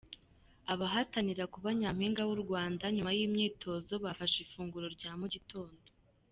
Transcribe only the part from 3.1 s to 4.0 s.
y’imyitozo